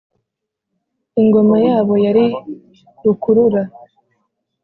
[1.21, 2.25] ingoma yabo yari
[3.03, 3.61] rukurura.